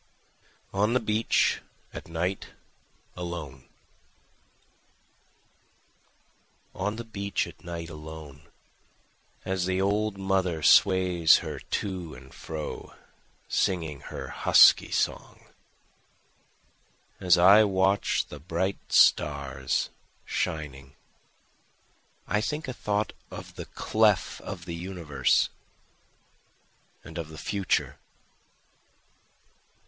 On 0.73 0.93
the 0.93 0.99
Beach 0.99 1.61
at 1.93 2.07
Night 2.07 2.47
Alone 3.15 3.65
On 6.73 6.95
the 6.95 7.03
beach 7.03 7.45
at 7.45 7.63
night 7.63 7.91
alone, 7.91 8.49
As 9.45 9.67
the 9.67 9.79
old 9.79 10.17
mother 10.17 10.63
sways 10.63 11.37
her 11.45 11.59
to 11.59 12.15
and 12.15 12.33
fro 12.33 12.95
singing 13.47 13.99
her 13.99 14.29
husky 14.29 14.89
song, 14.89 15.45
As 17.19 17.37
I 17.37 17.63
watch 17.63 18.25
the 18.25 18.39
bright 18.39 18.91
stars 18.91 19.91
shining, 20.25 20.95
I 22.27 22.41
think 22.41 22.67
a 22.67 22.73
thought 22.73 23.13
of 23.29 23.53
the 23.53 23.65
clef 23.65 24.41
of 24.43 24.65
the 24.65 24.73
universes 24.73 25.49
and 27.03 27.19
of 27.19 27.29
the 27.29 27.37
future. 27.37 27.99